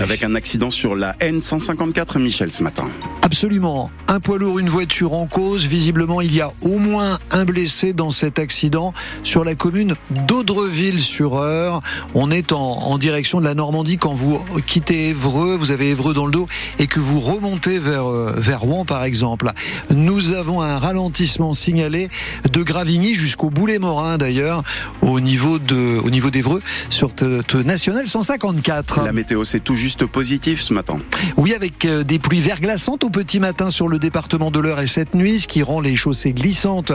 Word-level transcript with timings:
Avec 0.00 0.22
un 0.22 0.34
accident 0.34 0.70
sur 0.70 0.94
la 0.94 1.12
N154 1.20 2.18
Michel 2.18 2.50
ce 2.50 2.62
matin. 2.62 2.84
Absolument. 3.20 3.90
Un 4.08 4.18
poids 4.18 4.38
lourd, 4.38 4.58
une 4.58 4.70
voiture 4.70 5.12
en 5.12 5.26
cause. 5.26 5.66
Visiblement, 5.66 6.22
il 6.22 6.34
y 6.34 6.40
a 6.40 6.50
au 6.62 6.78
moins 6.78 7.18
un 7.30 7.44
blessé 7.44 7.92
dans 7.92 8.10
cet 8.10 8.38
accident 8.38 8.94
sur 9.22 9.44
la 9.44 9.54
commune 9.54 9.96
d'Audreville-sur-Eure. 10.26 11.80
On 12.14 12.30
est 12.30 12.52
en, 12.52 12.58
en, 12.58 12.96
direction 12.96 13.38
de 13.38 13.44
la 13.44 13.54
Normandie 13.54 13.98
quand 13.98 14.14
vous 14.14 14.42
quittez 14.66 15.10
Évreux, 15.10 15.56
vous 15.56 15.70
avez 15.70 15.90
Évreux 15.90 16.14
dans 16.14 16.26
le 16.26 16.32
dos 16.32 16.48
et 16.78 16.86
que 16.86 16.98
vous 16.98 17.20
remontez 17.20 17.78
vers, 17.78 18.10
euh, 18.10 18.32
vers 18.36 18.60
Rouen 18.60 18.86
par 18.86 19.04
exemple. 19.04 19.50
Nous 19.90 20.32
avons 20.32 20.62
un 20.62 20.78
ralentissement 20.78 21.52
signalé 21.52 22.08
de 22.50 22.62
Gravigny 22.62 23.14
jusqu'au 23.14 23.50
Boulet-Morin 23.50 24.16
d'ailleurs 24.16 24.62
au 25.02 25.20
niveau 25.20 25.58
de 25.58 25.98
au 26.02 26.10
niveau 26.10 26.30
d'Évreux 26.30 26.62
sur 26.88 27.12
nationale 27.64 28.08
154. 28.08 29.04
La 29.04 29.12
météo 29.12 29.44
c'est 29.50 29.58
tout 29.58 29.74
juste 29.74 30.06
positif 30.06 30.60
ce 30.60 30.72
matin. 30.72 30.98
Oui 31.36 31.54
avec 31.54 31.84
euh, 31.84 32.04
des 32.04 32.20
pluies 32.20 32.40
verglaçantes 32.40 33.02
au 33.02 33.10
petit 33.10 33.40
matin 33.40 33.68
sur 33.68 33.88
le 33.88 33.98
département 33.98 34.52
de 34.52 34.60
l'Eure 34.60 34.78
et 34.78 34.86
cette 34.86 35.14
nuit, 35.14 35.40
ce 35.40 35.48
qui 35.48 35.64
rend 35.64 35.80
les 35.80 35.96
chaussées 35.96 36.32
glissantes 36.32 36.92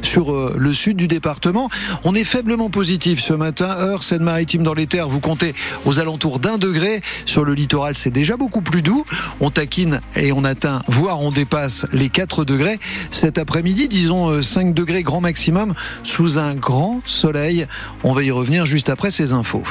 sur 0.00 0.32
euh, 0.32 0.54
le 0.56 0.72
sud 0.72 0.96
du 0.96 1.06
département. 1.06 1.68
On 2.04 2.14
est 2.14 2.24
faiblement 2.24 2.70
positif 2.70 3.20
ce 3.20 3.34
matin. 3.34 3.76
Heure, 3.78 4.02
Seine-Maritime 4.02 4.62
dans 4.62 4.72
les 4.72 4.86
terres, 4.86 5.08
vous 5.08 5.20
comptez 5.20 5.52
aux 5.84 6.00
alentours 6.00 6.38
d'un 6.38 6.56
degré. 6.56 7.02
Sur 7.26 7.44
le 7.44 7.52
littoral, 7.52 7.94
c'est 7.94 8.10
déjà 8.10 8.38
beaucoup 8.38 8.62
plus 8.62 8.80
doux. 8.80 9.04
On 9.40 9.50
taquine 9.50 10.00
et 10.16 10.32
on 10.32 10.44
atteint, 10.44 10.80
voire 10.88 11.20
on 11.20 11.30
dépasse 11.30 11.84
les 11.92 12.08
4 12.08 12.44
degrés. 12.44 12.78
Cet 13.10 13.36
après-midi, 13.36 13.86
disons 13.86 14.40
5 14.40 14.68
euh, 14.68 14.72
degrés 14.72 15.02
grand 15.02 15.20
maximum 15.20 15.74
sous 16.04 16.38
un 16.38 16.54
grand 16.54 17.02
soleil. 17.04 17.66
On 18.02 18.14
va 18.14 18.22
y 18.22 18.30
revenir 18.30 18.64
juste 18.64 18.88
après 18.88 19.10
ces 19.10 19.34
infos. 19.34 19.62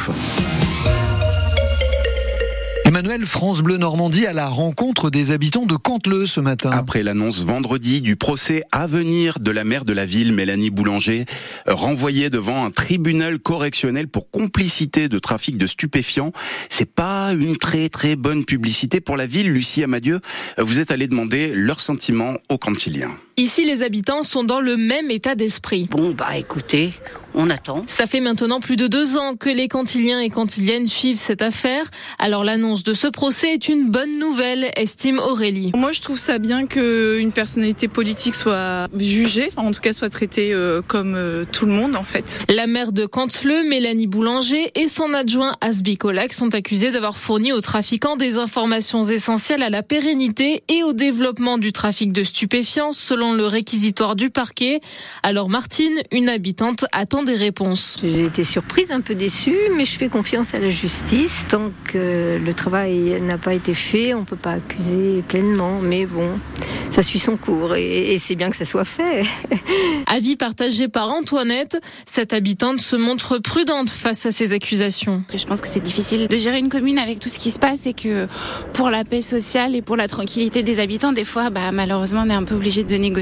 Emmanuel, 2.88 3.26
France 3.26 3.62
Bleu 3.64 3.76
Normandie 3.76 4.28
à 4.28 4.32
la 4.32 4.48
rencontre 4.48 5.10
des 5.10 5.34
habitants 5.34 5.66
de 5.66 5.76
Canteleu 5.76 6.26
ce 6.26 6.40
matin. 6.40 6.70
Après 6.72 7.04
l'annonce 7.04 7.44
vendredi 7.44 8.02
du 8.02 8.16
procès 8.16 8.64
à 8.72 8.88
venir 8.88 9.42
de 9.42 9.52
la 9.52 9.66
maire 9.66 9.84
de 9.84 9.92
la 9.92 10.06
ville, 10.06 10.32
Mélanie 10.32 10.70
Boulanger, 10.70 11.26
renvoyée 11.68 12.30
devant 12.30 12.64
un 12.64 12.72
tribunal 12.72 13.40
correctionnel 13.40 14.08
pour 14.08 14.32
complicité 14.32 15.10
de 15.10 15.20
trafic 15.20 15.58
de 15.58 15.68
stupéfiants, 15.68 16.32
c'est 16.70 16.90
pas 16.90 17.34
une 17.34 17.58
très 17.58 17.90
très 17.90 18.16
bonne 18.16 18.46
publicité 18.46 19.02
pour 19.02 19.18
la 19.18 19.26
ville. 19.26 19.52
Lucie 19.52 19.84
Amadieu, 19.84 20.22
vous 20.58 20.80
êtes 20.80 20.92
allé 20.92 21.08
demander 21.08 21.52
leurs 21.54 21.82
sentiments 21.82 22.36
aux 22.48 22.58
cantiliens. 22.58 23.18
Ici, 23.40 23.66
les 23.66 23.84
habitants 23.84 24.24
sont 24.24 24.44
dans 24.44 24.62
le 24.62 24.78
même 24.78 25.12
état 25.12 25.36
d'esprit. 25.36 25.88
Bon, 25.92 26.10
bah 26.10 26.36
écoutez, 26.40 26.90
on 27.36 27.52
attend. 27.52 27.84
Ça 27.86 28.08
fait 28.08 28.20
maintenant 28.20 28.60
plus 28.60 28.78
de 28.78 28.88
deux 28.88 29.16
ans 29.16 29.36
que 29.36 29.52
les 29.52 29.68
cantiliens 29.68 30.20
et 30.20 30.32
cantiliennes 30.32 30.88
suivent 30.88 31.20
cette 31.20 31.44
affaire. 31.44 31.86
Alors 32.18 32.44
l'annonce 32.44 32.82
de 32.82 32.94
ce 32.94 33.06
procès 33.06 33.54
est 33.54 33.70
une 33.70 33.92
bonne 33.92 34.18
nouvelle, 34.18 34.72
estime 34.76 35.20
Aurélie. 35.20 35.72
Moi, 35.76 35.92
je 35.92 36.02
trouve 36.02 36.18
ça 36.18 36.40
bien 36.40 36.66
qu'une 36.66 37.32
personnalité 37.32 37.88
politique 37.88 38.34
soit 38.34 38.88
jugée, 38.98 39.50
enfin 39.56 39.68
en 39.68 39.72
tout 39.72 39.82
cas 39.82 39.94
soit 39.94 40.10
traitée 40.10 40.52
euh, 40.52 40.82
comme 40.82 41.14
euh, 41.16 41.46
tout 41.52 41.68
le 41.68 41.74
monde 41.74 41.96
en 41.96 42.04
fait. 42.04 42.44
La 42.50 42.66
maire 42.66 42.92
de 42.92 43.06
Canteleu, 43.06 43.70
Mélanie 43.70 44.08
Boulanger, 44.08 44.72
et 44.74 44.88
son 44.88 45.14
adjoint 45.14 45.58
Asbi 45.62 45.98
Colac 45.98 46.34
sont 46.34 46.56
accusés 46.56 46.90
d'avoir 46.90 47.18
fourni 47.18 47.54
aux 47.54 47.62
trafiquants 47.62 48.18
des 48.18 48.40
informations 48.40 49.04
essentielles 49.04 49.62
à 49.62 49.70
la 49.70 49.84
pérennité 49.84 50.64
et 50.70 50.82
au 50.82 50.94
développement 50.94 51.60
du 51.60 51.72
trafic 51.72 52.12
de 52.12 52.24
stupéfiants 52.24 52.94
selon 52.94 53.27
le 53.34 53.46
réquisitoire 53.46 54.16
du 54.16 54.30
parquet. 54.30 54.80
Alors 55.24 55.50
Martine, 55.50 56.02
une 56.12 56.30
habitante, 56.30 56.86
attend 56.92 57.24
des 57.24 57.36
réponses. 57.36 57.98
J'ai 58.02 58.26
été 58.26 58.44
surprise, 58.44 58.92
un 58.92 59.02
peu 59.02 59.16
déçue, 59.16 59.58
mais 59.76 59.86
je 59.86 59.98
fais 59.98 60.10
confiance 60.10 60.54
à 60.54 60.60
la 60.60 60.70
justice. 60.70 61.46
Tant 61.50 61.72
que 61.86 62.38
le 62.38 62.54
travail 62.54 63.20
n'a 63.22 63.38
pas 63.38 63.54
été 63.54 63.74
fait, 63.74 64.14
on 64.14 64.22
ne 64.22 64.26
peut 64.26 64.36
pas 64.36 64.54
accuser 64.54 65.24
pleinement. 65.28 65.80
Mais 65.82 66.06
bon, 66.06 66.40
ça 66.90 67.04
suit 67.04 67.20
son 67.20 67.38
cours 67.38 67.76
et, 67.76 68.18
c'est 68.20 68.36
bien 68.36 68.50
que 68.50 68.56
ça 68.56 68.66
soit 68.66 68.86
fait. 68.86 69.24
Avis 70.08 70.36
partagé 70.36 70.88
par 70.88 71.10
Antoinette, 71.10 71.80
cette 72.06 72.34
habitante 72.34 72.82
se 72.82 72.96
montre 72.96 73.38
prudente 73.38 73.90
face 73.90 74.26
à 74.26 74.32
ces 74.32 74.54
accusations. 74.54 75.24
Je 75.34 75.46
pense 75.46 75.62
que 75.62 75.68
c'est 75.68 75.84
difficile 75.84 76.28
de 76.28 76.38
gérer 76.38 76.60
une 76.60 76.70
commune 76.70 76.98
avec 76.98 77.20
tout 77.20 77.30
ce 77.30 77.40
qui 77.40 77.52
se 77.52 77.60
passe 77.60 77.86
et 77.88 77.94
que 77.94 78.28
pour 78.74 78.90
la 78.90 79.04
paix 79.04 79.22
sociale 79.22 79.76
et 79.76 79.82
pour 79.82 79.96
la 79.96 80.08
tranquillité 80.08 80.64
des 80.64 80.80
habitants, 80.80 81.12
des 81.12 81.24
fois, 81.24 81.50
bah, 81.50 81.72
malheureusement, 81.72 82.24
on 82.26 82.30
est 82.30 82.34
un 82.34 82.44
peu 82.44 82.56
obligé 82.56 82.84
de 82.84 82.96
négocier 82.96 83.17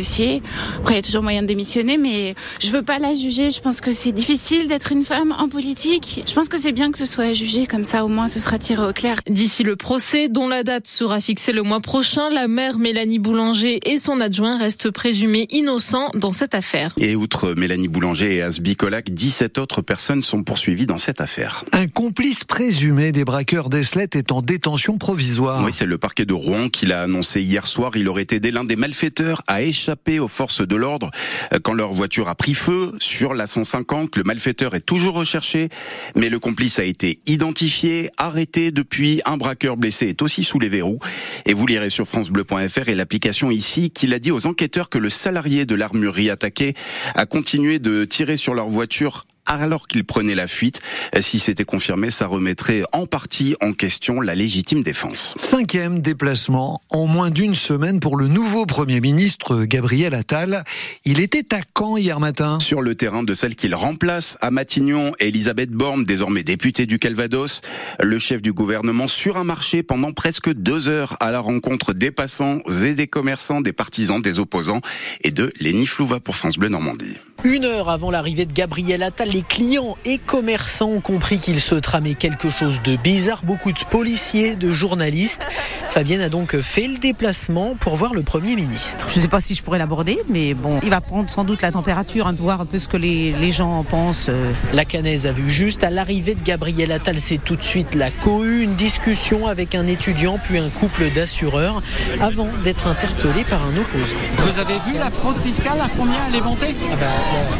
après, 0.79 0.93
il 0.93 0.95
y 0.97 0.99
a 0.99 1.01
toujours 1.01 1.23
moyen 1.23 1.41
de 1.41 1.47
démissionner, 1.47 1.97
mais 1.97 2.35
je 2.59 2.69
veux 2.71 2.81
pas 2.81 2.99
la 2.99 3.15
juger. 3.15 3.49
Je 3.49 3.61
pense 3.61 3.81
que 3.81 3.93
c'est 3.93 4.11
difficile 4.11 4.67
d'être 4.67 4.91
une 4.91 5.03
femme 5.03 5.33
en 5.37 5.47
politique. 5.47 6.23
Je 6.27 6.33
pense 6.33 6.49
que 6.49 6.57
c'est 6.57 6.73
bien 6.73 6.91
que 6.91 6.97
ce 6.97 7.05
soit 7.05 7.33
jugé 7.33 7.65
comme 7.65 7.85
ça, 7.85 8.03
au 8.03 8.07
moins 8.07 8.27
ce 8.27 8.39
sera 8.39 8.59
tiré 8.59 8.85
au 8.85 8.93
clair. 8.93 9.19
D'ici 9.29 9.63
le 9.63 9.75
procès, 9.75 10.27
dont 10.27 10.49
la 10.49 10.63
date 10.63 10.87
sera 10.87 11.21
fixée 11.21 11.53
le 11.53 11.63
mois 11.63 11.79
prochain, 11.79 12.29
la 12.29 12.47
mère 12.47 12.77
Mélanie 12.77 13.19
Boulanger 13.19 13.79
et 13.85 13.97
son 13.97 14.19
adjoint 14.19 14.57
restent 14.57 14.91
présumés 14.91 15.47
innocents 15.51 16.09
dans 16.13 16.33
cette 16.33 16.55
affaire. 16.55 16.93
Et 16.97 17.15
outre 17.15 17.53
Mélanie 17.53 17.87
Boulanger 17.87 18.35
et 18.35 18.41
Asbi 18.41 18.75
Colac, 18.75 19.09
17 19.09 19.57
autres 19.57 19.81
personnes 19.81 20.23
sont 20.23 20.43
poursuivies 20.43 20.87
dans 20.87 20.97
cette 20.97 21.21
affaire. 21.21 21.63
Un 21.71 21.87
complice 21.87 22.43
présumé 22.43 23.11
des 23.11 23.23
braqueurs 23.23 23.69
d'Eslet 23.69 24.09
est 24.13 24.31
en 24.31 24.41
détention 24.41 24.97
provisoire. 24.97 25.63
Oui, 25.63 25.71
c'est 25.73 25.85
le 25.85 25.97
parquet 25.97 26.25
de 26.25 26.33
Rouen 26.33 26.69
qui 26.69 26.85
l'a 26.85 27.03
annoncé 27.03 27.41
hier 27.41 27.65
soir. 27.65 27.91
Il 27.95 28.09
aurait 28.09 28.27
aidé 28.31 28.51
l'un 28.51 28.65
des 28.65 28.75
malfaiteurs 28.75 29.41
à 29.47 29.61
échapper 29.61 29.84
échappé 29.85 30.19
aux 30.19 30.27
forces 30.27 30.67
de 30.67 30.75
l'ordre 30.75 31.11
euh, 31.53 31.59
quand 31.61 31.73
leur 31.73 31.93
voiture 31.93 32.27
a 32.27 32.33
pris 32.33 32.55
feu 32.55 32.93
sur 32.99 33.35
la 33.35 33.45
150. 33.45 34.15
Le 34.15 34.23
malfaiteur 34.23 34.73
est 34.73 34.81
toujours 34.81 35.13
recherché, 35.13 35.69
mais 36.15 36.29
le 36.29 36.39
complice 36.39 36.79
a 36.79 36.83
été 36.83 37.19
identifié, 37.27 38.09
arrêté 38.17 38.71
depuis. 38.71 39.21
Un 39.25 39.37
braqueur 39.37 39.77
blessé 39.77 40.07
est 40.07 40.23
aussi 40.23 40.43
sous 40.43 40.57
les 40.57 40.69
verrous. 40.69 40.97
Et 41.45 41.53
vous 41.53 41.67
lirez 41.67 41.91
sur 41.91 42.07
francebleu.fr 42.07 42.89
et 42.89 42.95
l'application 42.95 43.51
ici 43.51 43.91
qu'il 43.91 44.13
a 44.15 44.19
dit 44.19 44.31
aux 44.31 44.47
enquêteurs 44.47 44.89
que 44.89 44.97
le 44.97 45.11
salarié 45.11 45.65
de 45.65 45.75
l'armurerie 45.75 46.31
attaquée 46.31 46.73
a 47.13 47.27
continué 47.27 47.77
de 47.77 48.05
tirer 48.05 48.37
sur 48.37 48.55
leur 48.55 48.69
voiture 48.69 49.23
alors 49.45 49.87
qu'il 49.87 50.03
prenait 50.03 50.35
la 50.35 50.47
fuite. 50.47 50.81
Si 51.19 51.39
c'était 51.39 51.65
confirmé, 51.65 52.11
ça 52.11 52.27
remettrait 52.27 52.83
en 52.91 53.05
partie 53.05 53.55
en 53.61 53.73
question 53.73 54.21
la 54.21 54.35
légitime 54.35 54.83
défense. 54.83 55.35
Cinquième 55.39 55.99
déplacement 55.99 56.81
en 56.91 57.07
moins 57.07 57.29
d'une 57.29 57.55
semaine 57.55 57.99
pour 57.99 58.17
le 58.17 58.27
nouveau 58.27 58.65
Premier 58.65 59.01
ministre 59.01 59.63
Gabriel 59.63 60.13
Attal. 60.13 60.63
Il 61.05 61.19
était 61.19 61.53
à 61.53 61.61
Caen 61.77 61.97
hier 61.97 62.19
matin. 62.19 62.59
Sur 62.59 62.81
le 62.81 62.95
terrain 62.95 63.23
de 63.23 63.33
celle 63.33 63.55
qu'il 63.55 63.75
remplace 63.75 64.37
à 64.41 64.51
Matignon, 64.51 65.11
Elisabeth 65.19 65.71
Borne, 65.71 66.03
désormais 66.03 66.43
députée 66.43 66.85
du 66.85 66.99
Calvados, 66.99 67.61
le 68.01 68.19
chef 68.19 68.41
du 68.41 68.53
gouvernement 68.53 69.07
sur 69.07 69.37
un 69.37 69.43
marché 69.43 69.83
pendant 69.83 70.11
presque 70.11 70.51
deux 70.53 70.87
heures 70.87 71.17
à 71.19 71.31
la 71.31 71.39
rencontre 71.39 71.93
des 71.93 72.11
passants 72.11 72.59
et 72.83 72.93
des 72.93 73.07
commerçants, 73.07 73.61
des 73.61 73.73
partisans, 73.73 74.21
des 74.21 74.39
opposants 74.39 74.81
et 75.23 75.31
de 75.31 75.51
Léni 75.59 75.85
Flouva 75.85 76.19
pour 76.19 76.35
France 76.35 76.57
Bleu 76.57 76.69
Normandie. 76.69 77.17
Une 77.43 77.65
heure 77.65 77.89
avant 77.89 78.09
l'arrivée 78.09 78.45
de 78.45 78.53
Gabriel 78.53 79.03
Attal, 79.03 79.34
les 79.35 79.41
clients 79.41 79.97
et 80.05 80.17
commerçants 80.17 80.91
ont 80.91 81.01
compris 81.01 81.39
qu'il 81.39 81.59
se 81.59 81.75
tramait 81.75 82.13
quelque 82.13 82.49
chose 82.49 82.81
de 82.83 82.95
bizarre. 82.95 83.41
Beaucoup 83.43 83.73
de 83.73 83.79
policiers, 83.91 84.55
de 84.55 84.71
journalistes. 84.71 85.45
Fabienne 85.89 86.21
a 86.21 86.29
donc 86.29 86.57
fait 86.61 86.87
le 86.87 86.97
déplacement 86.97 87.75
pour 87.77 87.97
voir 87.97 88.13
le 88.13 88.21
Premier 88.21 88.55
ministre. 88.55 89.05
Je 89.09 89.17
ne 89.17 89.21
sais 89.21 89.27
pas 89.27 89.41
si 89.41 89.53
je 89.53 89.61
pourrais 89.61 89.77
l'aborder, 89.77 90.17
mais 90.29 90.53
bon, 90.53 90.79
il 90.83 90.89
va 90.89 91.01
prendre 91.01 91.29
sans 91.29 91.43
doute 91.43 91.61
la 91.61 91.71
température, 91.71 92.27
hein, 92.27 92.35
voir 92.37 92.61
un 92.61 92.65
peu 92.65 92.79
ce 92.79 92.87
que 92.87 92.95
les, 92.95 93.51
gens 93.51 93.83
pensent. 93.83 94.27
Euh. 94.29 94.53
La 94.71 94.85
Canaise 94.85 95.27
a 95.27 95.33
vu 95.33 95.51
juste 95.51 95.83
à 95.83 95.89
l'arrivée 95.89 96.35
de 96.35 96.43
Gabriel 96.43 96.93
Attal, 96.93 97.19
c'est 97.19 97.37
tout 97.37 97.57
de 97.57 97.63
suite 97.63 97.93
la 97.93 98.11
cohue, 98.11 98.63
une 98.63 98.75
discussion 98.75 99.47
avec 99.47 99.75
un 99.75 99.85
étudiant 99.87 100.39
puis 100.41 100.57
un 100.59 100.69
couple 100.69 101.09
d'assureurs 101.11 101.83
avant 102.21 102.47
d'être 102.63 102.87
interpellé 102.87 103.43
par 103.49 103.61
un 103.63 103.77
opposant. 103.77 104.15
Vous 104.37 104.59
avez 104.59 104.79
vu 104.89 104.97
la 104.97 105.11
fraude 105.11 105.41
fiscale, 105.41 105.81
à 105.81 105.89
combien 105.97 106.19
elle 106.29 106.35
est 106.35 106.41
montée? 106.41 106.75
Ah 106.91 106.95
bah, 106.95 107.05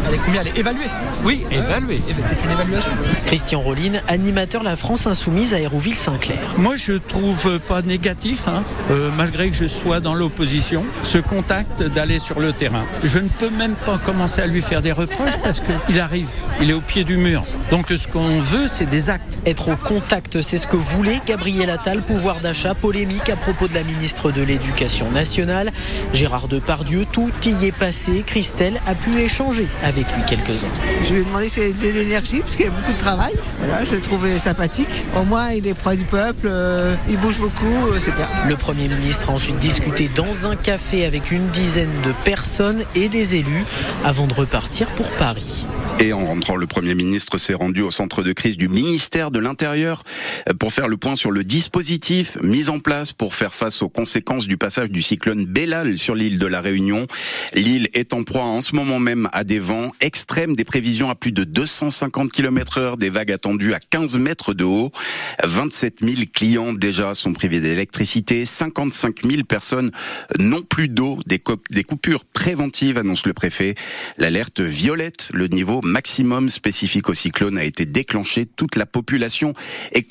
elle 0.08 0.16
est 0.16 0.18
combien? 0.20 0.42
Elle 0.42 0.48
est 0.48 0.60
évaluée 0.60 0.90
Oui, 1.24 1.46
Eh 1.68 2.14
ben, 2.14 2.24
c'est 2.24 2.44
une 2.46 2.52
évaluation. 2.52 2.92
Christian 3.26 3.60
Rollin, 3.60 3.94
animateur 4.08 4.64
La 4.64 4.76
France 4.76 5.08
Insoumise 5.08 5.54
à 5.54 5.60
Hérouville-Saint-Clair. 5.60 6.38
Moi, 6.58 6.76
je 6.78 6.94
trouve 6.94 7.60
pas 7.60 7.82
négatif, 7.82 8.48
hein, 8.48 8.64
euh, 8.92 9.10
malgré 9.18 9.50
que 9.50 9.56
je 9.56 9.66
sois 9.66 10.00
dans 10.00 10.14
l'opposition, 10.14 10.86
ce 11.04 11.18
contact 11.18 11.82
d'aller 11.82 12.20
sur 12.20 12.40
le 12.40 12.54
terrain. 12.54 12.86
Je 13.04 13.20
ne 13.20 13.28
peux 13.28 13.50
même 13.50 13.74
pas 13.86 13.98
commencer 13.98 14.42
à 14.42 14.48
lui 14.48 14.62
faire 14.62 14.82
des 14.82 14.92
reproches 14.92 15.38
parce 15.44 15.60
qu'il 15.60 16.00
arrive, 16.00 16.28
il 16.62 16.70
est 16.70 16.74
au 16.74 16.82
pied 16.82 17.04
du 17.04 17.18
mur. 17.18 17.44
Donc 17.72 17.90
ce 17.90 18.08
qu'on 18.08 18.40
veut, 18.40 18.68
c'est 18.68 18.86
des 18.86 19.10
actes. 19.10 19.38
Être 19.46 19.70
au 19.70 19.76
contact, 19.76 20.42
c'est 20.42 20.58
ce 20.58 20.68
que 20.68 20.76
voulait 20.76 21.22
Gabriel 21.28 21.70
Attal, 21.70 22.02
pouvoir 22.02 22.40
d'achat, 22.40 22.74
polémique 22.74 23.30
à 23.30 23.36
propos 23.36 23.68
de 23.68 23.74
la 23.74 23.84
ministre 23.84 24.32
de 24.32 24.42
l'Éducation 24.42 25.12
nationale. 25.12 25.72
Gérard 26.14 26.48
Depardieu, 26.48 27.06
tout 27.12 27.32
y 27.46 27.66
est 27.66 27.72
passé. 27.72 28.24
Christelle 28.26 28.82
a 28.88 28.96
pu 28.96 29.20
échanger 29.20 29.68
avec 29.84 30.06
lui 30.16 30.24
quelques 30.28 30.66
instants. 30.66 30.86
Je 31.08 31.14
lui 31.14 31.22
ai 31.22 31.26
demandé 31.26 31.50
si 31.50 31.60
de 31.60 31.90
l'énergie, 31.90 32.40
parce 32.40 32.56
qu'il 32.56 32.66
y 32.66 32.70
a 32.70 32.72
beaucoup 32.72 32.94
de 32.94 32.98
travail. 32.98 33.34
Voilà, 33.60 33.86
je 33.86 33.96
l'ai 33.96 34.02
trouvé 34.02 34.40
sympathique. 34.40 35.06
Au 35.16 35.24
moins, 35.24 35.52
il 35.52 35.68
est 35.68 35.74
près 35.74 35.98
du 35.98 36.06
peuple, 36.06 36.48
euh, 36.50 36.96
il 37.10 37.18
bouge 37.18 37.40
beaucoup, 37.40 37.88
euh, 37.88 38.00
c'est 38.00 38.16
bien. 38.16 38.28
Le 38.48 38.56
Premier 38.56 38.88
ministre 38.88 39.30
a 39.30 39.34
ensuite 39.34 39.60
discuté 39.60 40.10
dans 40.16 40.48
un 40.48 40.56
café 40.56 41.06
avec 41.06 41.32
une 41.32 41.48
dizaine 41.50 41.92
de 42.04 42.14
personnes 42.24 42.84
et 42.96 43.10
des 43.10 43.36
élus 43.36 43.66
avant 44.04 44.28
de 44.28 44.34
repartir 44.34 44.88
pour 44.90 45.08
Paris. 45.12 45.66
Et 46.00 46.14
on 46.14 46.26
rentre 46.26 46.45
le 46.54 46.68
Premier 46.68 46.94
ministre 46.94 47.40
s'est 47.40 47.56
rendu 47.56 47.82
au 47.82 47.90
centre 47.90 48.22
de 48.22 48.32
crise 48.32 48.56
du 48.56 48.70
ministère 48.70 49.32
de 49.32 49.40
l'Intérieur 49.40 50.04
pour 50.60 50.72
faire 50.72 50.88
le 50.88 50.96
point 50.96 51.16
sur 51.16 51.32
le 51.32 51.44
dispositif 51.44 52.38
mis 52.44 52.70
en 52.70 52.78
place 52.78 53.12
pour 53.12 53.34
faire 53.34 53.54
face 53.54 53.82
aux 53.82 53.90
conséquences 53.90 54.48
du 54.48 54.56
passage 54.56 54.92
du 54.92 55.02
cyclone 55.02 55.46
Bellal 55.46 55.98
sur 55.98 56.14
l'île 56.14 56.38
de 56.38 56.46
la 56.46 56.62
Réunion. 56.62 57.08
L'île 57.54 57.90
est 57.94 58.14
en 58.14 58.24
proie 58.24 58.44
en 58.44 58.62
ce 58.62 58.76
moment 58.76 59.00
même 59.00 59.28
à 59.34 59.44
des 59.44 59.58
vents 59.58 59.92
extrêmes, 60.02 60.56
des 60.56 60.66
prévisions 60.66 61.10
à 61.10 61.16
plus 61.16 61.32
de 61.32 61.44
250 61.44 62.32
km 62.32 62.78
heure, 62.78 62.98
des 62.98 63.10
vagues 63.10 63.32
attendues 63.32 63.74
à 63.74 63.80
15 63.80 64.18
mètres 64.18 64.54
de 64.54 64.64
haut. 64.64 64.92
27 65.44 65.96
000 66.02 66.16
clients 66.32 66.74
déjà 66.74 67.16
sont 67.16 67.34
privés 67.34 67.60
d'électricité, 67.60 68.46
55 68.46 69.26
000 69.26 69.44
personnes 69.44 69.92
n'ont 70.38 70.62
plus 70.62 70.90
d'eau, 70.90 71.18
des 71.26 71.84
coupures 71.84 72.24
préventives 72.24 73.00
annonce 73.00 73.26
le 73.26 73.34
préfet. 73.34 73.74
L'alerte 74.18 74.60
violette, 74.60 75.32
le 75.34 75.48
niveau 75.48 75.82
maximum 75.82 76.35
spécifique 76.50 77.10
au 77.10 77.14
cyclone 77.14 77.58
a 77.58 77.64
été 77.64 77.86
déclenché. 77.86 78.46
Toute 78.46 78.76
la 78.76 78.86
population 78.86 79.54
est, 79.92 80.08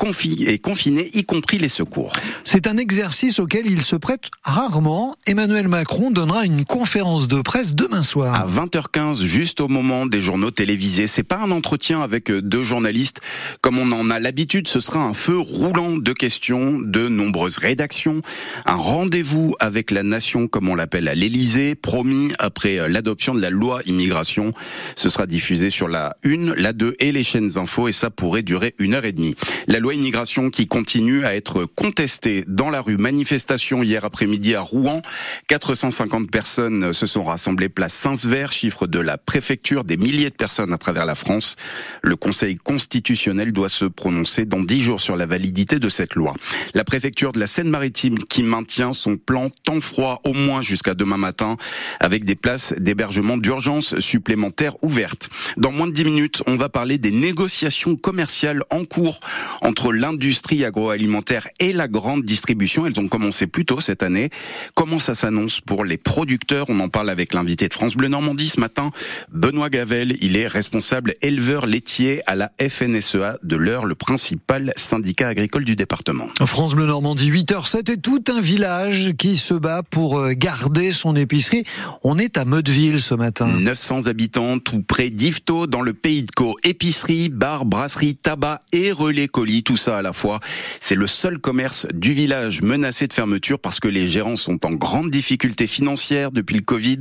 est 0.47 0.59
confinée, 0.59 1.11
y 1.15 1.25
compris 1.25 1.59
les 1.59 1.69
secours. 1.69 2.13
C'est 2.45 2.67
un 2.67 2.77
exercice 2.77 3.39
auquel 3.39 3.67
il 3.67 3.83
se 3.83 3.97
prête 3.97 4.31
rarement. 4.43 5.15
Emmanuel 5.27 5.69
Macron 5.69 6.11
donnera 6.11 6.45
une 6.45 6.65
conférence 6.65 7.29
de 7.29 7.41
presse 7.41 7.75
demain 7.75 8.03
soir. 8.03 8.35
À 8.35 8.47
20h15, 8.47 9.23
juste 9.23 9.61
au 9.61 9.69
moment 9.69 10.07
des 10.07 10.21
journaux 10.21 10.51
télévisés. 10.51 11.07
C'est 11.07 11.23
pas 11.23 11.39
un 11.39 11.51
entretien 11.51 12.01
avec 12.03 12.31
deux 12.31 12.65
journalistes 12.65 13.21
comme 13.61 13.79
on 13.79 13.93
en 13.93 14.11
a 14.11 14.19
l'habitude. 14.19 14.69
Ce 14.69 14.81
sera 14.81 15.01
un 15.01 15.15
feu 15.15 15.39
roulant 15.39 15.97
de 15.97 16.13
questions, 16.13 16.79
de 16.81 17.09
nombreuses 17.09 17.59
rédactions. 17.59 18.23
Un 18.67 18.77
rendez-vous 18.77 19.55
avec 19.61 19.91
la 19.91 20.03
nation, 20.03 20.49
comme 20.49 20.69
on 20.69 20.75
l'appelle 20.75 21.09
à 21.09 21.15
l'Élysée, 21.15 21.75
promis 21.75 22.33
après 22.39 22.89
l'adoption 22.89 23.35
de 23.35 23.41
la 23.41 23.51
loi 23.51 23.81
immigration. 23.87 24.53
Ce 24.97 25.09
sera 25.11 25.27
diffusé 25.27 25.71
sur 25.71 25.89
la 25.89 26.14
1, 26.25 26.55
la 26.57 26.73
2 26.73 26.97
et 26.99 27.13
les 27.13 27.25
chaînes 27.25 27.57
info 27.57 27.89
et 27.89 27.93
ça 27.93 28.11
pourrait 28.11 28.43
durer 28.43 28.75
une 28.79 28.95
heure 28.95 29.05
et 29.05 29.13
demie. 29.13 29.35
La 29.67 29.79
loi 29.79 29.95
immigration 29.95 30.51
qui 30.51 30.67
continue 30.67 31.25
à 31.25 31.35
être 31.35 31.65
contestée 31.65 32.45
dans 32.47 32.71
la 32.71 32.81
rue. 32.81 32.97
Manifestation 32.97 33.83
hier 33.83 34.05
après-midi 34.05 34.55
à 34.55 34.61
Rouen. 34.61 35.03
450 35.49 36.31
personnes 36.31 36.93
se 36.93 37.07
sont 37.07 37.25
rassemblées 37.25 37.69
place 37.69 37.95
Saint-Sever, 37.95 38.47
chiffre 38.51 38.87
de 38.87 38.99
la 38.99 39.19
préfecture, 39.19 39.85
des 39.85 39.97
milliers 39.97 40.31
de 40.31 40.35
personnes 40.35 40.73
à 40.73 40.79
travers 40.79 41.07
la 41.07 41.15
France. 41.15 41.57
Le 42.03 42.17
Conseil 42.17 42.57
constitutionnel 42.57 43.53
doit 43.53 43.69
se 43.69 43.85
prononcer 43.85 44.45
dans 44.45 44.61
dix 44.61 44.81
jours 44.81 45.01
sur 45.01 45.17
la 45.17 45.27
validité 45.27 45.79
de 45.79 45.89
cette 45.89 46.15
loi. 46.15 46.35
La 46.75 46.85
préfecture 46.85 47.33
de 47.33 47.41
la 47.41 47.47
Seine-Maritime 47.47 48.19
qui 48.19 48.43
maintient 48.43 48.93
son 48.93 49.17
plan 49.17 49.51
temps 49.65 49.81
froid 49.81 50.21
au 50.25 50.33
moins 50.33 50.63
jusqu'à 50.63 50.95
demain 50.95 51.17
matin 51.17 51.57
avec 52.01 52.25
des 52.25 52.35
places 52.35 52.75
d'hébergement 52.79 53.37
d'urgence 53.37 53.99
supplémentaires 53.99 54.83
ouvertes. 54.83 55.29
Dans 55.57 55.73
moins 55.73 55.87
de 55.87 55.93
minutes, 56.05 56.43
on 56.47 56.57
va 56.57 56.69
parler 56.69 56.99
des 56.99 57.11
négociations 57.11 57.97
commerciales 57.97 58.63
en 58.71 58.85
cours 58.85 59.21
entre 59.63 59.93
l'industrie 59.93 60.65
agroalimentaire 60.65 61.49
et 61.59 61.73
la 61.73 61.89
grande 61.89 62.23
distribution. 62.23 62.87
Elles 62.87 63.01
ont 63.01 63.09
commencé 63.09 63.47
plus 63.47 63.65
tôt 63.65 63.81
cette 63.81 64.03
année. 64.03 64.31
Comment 64.75 64.99
ça 64.99 65.15
s'annonce 65.15 65.61
pour 65.61 65.85
les 65.85 65.97
producteurs? 65.97 66.67
On 66.69 66.79
en 66.81 66.89
parle 66.89 67.11
avec 67.11 67.35
l'invité 67.35 67.69
de 67.69 67.75
France 67.75 67.97
Bleu 67.97 68.09
Normandie 68.09 68.51
ce 68.51 68.61
matin, 68.61 68.91
Benoît 69.33 69.71
Gavel. 69.71 70.17
Il 70.21 70.37
est 70.37 70.47
responsable 70.47 71.15
éleveur 71.23 71.67
laitier 71.67 72.21
à 72.27 72.35
la 72.35 72.53
FNSEA 72.61 73.39
de 73.43 73.57
l'Eure, 73.57 73.87
le 73.87 73.95
principal 73.95 74.73
syndicat 74.77 75.29
agricole 75.29 75.65
du 75.65 75.77
département. 75.77 76.29
France 76.45 76.75
Bleu 76.75 76.87
Normandie, 76.87 77.31
8h07 77.31 77.93
et 77.93 77.97
tout 77.97 78.23
un 78.29 78.41
village 78.41 79.15
qui 79.17 79.37
se 79.37 79.55
bat 79.55 79.83
pour 79.83 80.19
euh, 80.19 80.33
garder 80.35 80.93
son 80.93 81.17
épicerie. 81.17 81.65
On 82.03 82.19
est 82.19 82.37
à 82.37 82.45
Meudeville 82.45 83.01
ce 83.01 83.15
matin. 83.15 83.47
900 83.47 84.07
habitants 84.07 84.59
tout 84.59 84.83
près 84.83 85.09
d'Yvetot 85.09 85.67
dans 85.67 85.81
le 85.81 85.94
pays 85.95 86.25
de 86.25 86.31
Caux. 86.31 86.57
Épicerie, 86.65 87.29
bar, 87.29 87.65
brasserie, 87.65 88.17
tabac 88.17 88.61
et 88.73 88.93
relais 88.93 89.29
colis, 89.29 89.63
tout 89.63 89.77
ça 89.77 89.99
à 89.99 90.03
la 90.03 90.13
fois. 90.13 90.41
C'est 90.81 90.95
le 90.95 91.07
seul 91.07 91.39
commerce 91.39 91.87
du 91.95 92.13
village 92.13 92.63
menacé 92.63 93.07
de 93.07 93.13
fermeture 93.13 93.59
parce 93.59 93.81
que 93.81 93.89
les 93.89 94.09
gérants 94.09 94.37
sont 94.37 94.67
en 94.67 94.73
grande 94.73 95.11
difficulté 95.11 95.67
financière 95.67 96.33
depuis 96.33 96.57
le 96.57 96.63
Covid. 96.63 96.99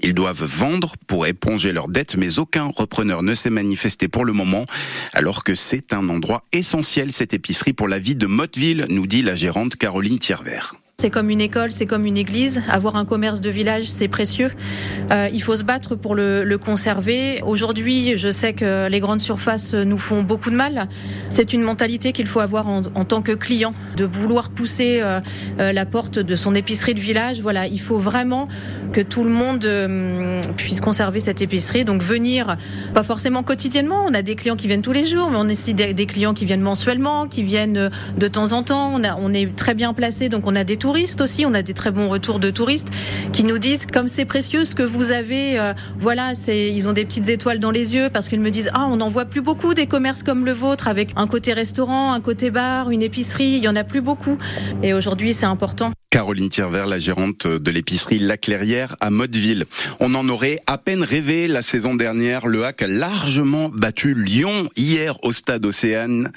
Ils 0.00 0.14
doivent 0.14 0.44
vendre 0.44 0.94
pour 1.06 1.26
éponger 1.26 1.72
leurs 1.72 1.88
dettes, 1.88 2.16
mais 2.16 2.38
aucun 2.38 2.64
repreneur 2.64 3.22
ne 3.22 3.34
s'est 3.34 3.50
manifesté 3.50 4.08
pour 4.08 4.24
le 4.24 4.32
moment, 4.32 4.64
alors 5.12 5.44
que 5.44 5.54
c'est 5.54 5.92
un 5.92 6.08
endroit 6.08 6.42
essentiel, 6.52 7.12
cette 7.12 7.34
épicerie, 7.34 7.72
pour 7.72 7.88
la 7.88 7.98
vie 7.98 8.16
de 8.16 8.26
Motteville, 8.26 8.86
nous 8.88 9.06
dit 9.06 9.22
la 9.22 9.34
gérante 9.34 9.76
Caroline 9.76 10.18
Thiervert. 10.18 10.79
C'est 11.00 11.08
comme 11.08 11.30
une 11.30 11.40
école, 11.40 11.72
c'est 11.72 11.86
comme 11.86 12.04
une 12.04 12.18
église. 12.18 12.60
Avoir 12.68 12.96
un 12.96 13.06
commerce 13.06 13.40
de 13.40 13.48
village, 13.48 13.84
c'est 13.84 14.06
précieux. 14.06 14.50
Euh, 15.10 15.30
il 15.32 15.42
faut 15.42 15.56
se 15.56 15.62
battre 15.62 15.94
pour 15.94 16.14
le, 16.14 16.58
conserver. 16.62 17.40
Aujourd'hui, 17.42 18.18
je 18.18 18.30
sais 18.30 18.52
que 18.52 18.86
les 18.86 19.00
grandes 19.00 19.22
surfaces 19.22 19.72
nous 19.72 19.96
font 19.96 20.22
beaucoup 20.22 20.50
de 20.50 20.56
mal. 20.56 20.88
C'est 21.30 21.54
une 21.54 21.62
mentalité 21.62 22.12
qu'il 22.12 22.26
faut 22.26 22.40
avoir 22.40 22.68
en, 22.68 22.82
en, 22.94 23.06
tant 23.06 23.22
que 23.22 23.32
client, 23.32 23.72
de 23.96 24.04
vouloir 24.04 24.50
pousser 24.50 25.00
euh, 25.00 25.20
euh, 25.58 25.72
la 25.72 25.86
porte 25.86 26.18
de 26.18 26.36
son 26.36 26.54
épicerie 26.54 26.92
de 26.92 27.00
village. 27.00 27.40
Voilà, 27.40 27.66
il 27.66 27.80
faut 27.80 27.98
vraiment 27.98 28.48
que 28.92 29.00
tout 29.00 29.24
le 29.24 29.30
monde 29.30 29.64
euh, 29.64 30.40
puisse 30.56 30.80
conserver 30.80 31.20
cette 31.20 31.42
épicerie. 31.42 31.84
Donc 31.84 32.02
venir, 32.02 32.56
pas 32.94 33.02
forcément 33.02 33.42
quotidiennement. 33.42 34.04
On 34.06 34.14
a 34.14 34.22
des 34.22 34.34
clients 34.34 34.56
qui 34.56 34.66
viennent 34.66 34.82
tous 34.82 34.92
les 34.92 35.04
jours, 35.04 35.30
mais 35.30 35.36
on 35.38 35.48
a 35.48 35.52
aussi 35.52 35.74
des, 35.74 36.06
clients 36.06 36.34
qui 36.34 36.44
viennent 36.44 36.60
mensuellement, 36.60 37.26
qui 37.26 37.42
viennent 37.42 37.90
de 38.16 38.28
temps 38.28 38.52
en 38.52 38.62
temps. 38.62 38.90
On, 38.94 39.04
a, 39.04 39.16
on 39.16 39.32
est 39.32 39.54
très 39.54 39.74
bien 39.74 39.92
placé, 39.94 40.28
donc 40.28 40.46
on 40.46 40.56
a 40.56 40.64
des 40.64 40.76
touristes 40.76 41.20
aussi. 41.20 41.46
On 41.46 41.54
a 41.54 41.62
des 41.62 41.74
très 41.74 41.90
bons 41.90 42.08
retours 42.08 42.38
de 42.38 42.50
touristes 42.50 42.88
qui 43.32 43.44
nous 43.44 43.58
disent 43.58 43.86
comme 43.86 44.08
c'est 44.08 44.24
précieux 44.24 44.64
ce 44.64 44.74
que 44.74 44.82
vous 44.82 45.12
avez. 45.12 45.58
Euh, 45.58 45.72
voilà, 45.98 46.34
c'est 46.34 46.70
ils 46.72 46.88
ont 46.88 46.92
des 46.92 47.04
petites 47.04 47.28
étoiles 47.28 47.58
dans 47.58 47.70
les 47.70 47.94
yeux 47.94 48.10
parce 48.12 48.28
qu'ils 48.28 48.40
me 48.40 48.50
disent 48.50 48.70
ah 48.74 48.86
on 48.88 48.96
n'en 48.96 49.08
voit 49.08 49.24
plus 49.24 49.42
beaucoup 49.42 49.74
des 49.74 49.86
commerces 49.86 50.22
comme 50.22 50.44
le 50.44 50.52
vôtre 50.52 50.88
avec 50.88 51.10
un 51.16 51.26
côté 51.26 51.52
restaurant, 51.52 52.12
un 52.12 52.20
côté 52.20 52.50
bar, 52.50 52.90
une 52.90 53.02
épicerie. 53.02 53.56
Il 53.56 53.64
y 53.64 53.68
en 53.68 53.76
a 53.76 53.84
plus 53.84 54.00
beaucoup. 54.00 54.38
Et 54.82 54.94
aujourd'hui 54.94 55.34
c'est 55.34 55.46
important. 55.46 55.92
Caroline 56.10 56.48
Thiervert, 56.48 56.86
la 56.86 56.98
gérante 56.98 57.46
de 57.46 57.70
l'épicerie 57.70 58.18
La 58.18 58.36
Clairière 58.36 58.96
à 58.98 59.10
Motteville. 59.10 59.66
On 60.00 60.16
en 60.16 60.28
aurait 60.28 60.58
à 60.66 60.76
peine 60.76 61.04
rêvé 61.04 61.46
la 61.46 61.62
saison 61.62 61.94
dernière. 61.94 62.48
Le 62.48 62.64
HAC 62.64 62.82
a 62.82 62.88
largement 62.88 63.68
battu 63.68 64.14
Lyon 64.14 64.68
hier 64.74 65.22
au 65.22 65.32
stade 65.32 65.64
Océane. 65.64 66.32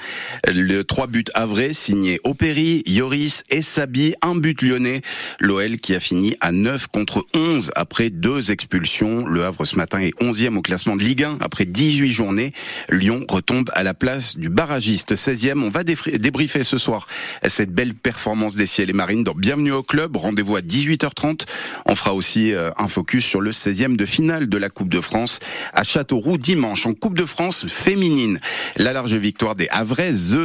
Le 0.47 0.83
trois 0.83 1.07
buts 1.07 1.23
avrés 1.33 1.73
signés 1.73 2.19
Opéry, 2.23 2.83
Yoris 2.85 3.43
et 3.49 3.63
Sabi. 3.63 4.13
Un 4.21 4.35
but 4.35 4.61
lyonnais. 4.61 5.01
L'OL 5.39 5.77
qui 5.77 5.95
a 5.95 5.99
fini 5.99 6.35
à 6.39 6.51
9 6.51 6.85
contre 6.85 7.25
11 7.33 7.71
après 7.75 8.11
deux 8.11 8.51
expulsions. 8.51 9.25
Le 9.25 9.43
Havre 9.43 9.65
ce 9.65 9.75
matin 9.75 9.97
est 9.97 10.13
11e 10.21 10.55
au 10.55 10.61
classement 10.61 10.95
de 10.95 11.01
Ligue 11.01 11.23
1 11.23 11.39
après 11.41 11.65
18 11.65 12.11
journées. 12.11 12.53
Lyon 12.89 13.25
retombe 13.27 13.71
à 13.73 13.81
la 13.81 13.95
place 13.95 14.37
du 14.37 14.49
barragiste 14.49 15.15
16e. 15.15 15.63
On 15.63 15.69
va 15.69 15.83
débriefer 15.83 16.63
ce 16.63 16.77
soir 16.77 17.07
cette 17.43 17.71
belle 17.71 17.95
performance 17.95 18.55
des 18.55 18.67
ciels 18.67 18.91
et 18.91 18.93
marines 18.93 19.23
dans 19.23 19.33
au 19.71 19.83
club. 19.83 20.17
Rendez-vous 20.17 20.55
à 20.55 20.61
18h30. 20.61 21.45
On 21.85 21.95
fera 21.95 22.13
aussi 22.13 22.53
euh, 22.53 22.71
un 22.77 22.87
focus 22.87 23.25
sur 23.25 23.41
le 23.41 23.51
16e 23.51 23.95
de 23.95 24.05
finale 24.05 24.47
de 24.47 24.57
la 24.57 24.69
Coupe 24.69 24.89
de 24.89 25.01
France 25.01 25.39
à 25.73 25.83
Châteauroux 25.83 26.37
dimanche 26.37 26.85
en 26.85 26.93
Coupe 26.93 27.17
de 27.17 27.25
France 27.25 27.65
féminine. 27.67 28.39
La 28.77 28.93
large 28.93 29.15
victoire 29.15 29.55
des 29.55 29.67
Havraises 29.69 30.37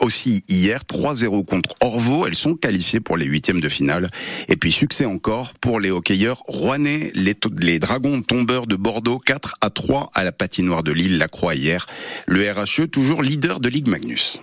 aussi 0.00 0.44
hier 0.48 0.82
3-0 0.82 1.44
contre 1.44 1.74
Orvaux. 1.80 2.26
Elles 2.26 2.34
sont 2.34 2.54
qualifiées 2.54 3.00
pour 3.00 3.16
les 3.16 3.26
huitièmes 3.26 3.60
de 3.60 3.68
finale. 3.68 4.10
Et 4.48 4.56
puis 4.56 4.72
succès 4.72 5.04
encore 5.04 5.54
pour 5.54 5.80
les 5.80 5.90
hockeyeurs 5.90 6.42
rouennais, 6.46 7.10
les, 7.14 7.34
les 7.58 7.78
Dragons 7.78 8.22
tombeurs 8.22 8.66
de 8.66 8.76
Bordeaux 8.76 9.18
4 9.18 9.56
à 9.60 9.70
3 9.70 10.10
à 10.14 10.24
la 10.24 10.32
patinoire 10.32 10.82
de 10.82 10.92
Lille, 10.92 11.18
la 11.18 11.28
Croix 11.28 11.54
hier. 11.54 11.86
Le 12.26 12.50
RHE 12.50 12.88
toujours 12.90 13.22
leader 13.22 13.60
de 13.60 13.68
Ligue 13.68 13.88
Magnus. 13.88 14.40